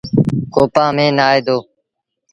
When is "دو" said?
1.47-1.57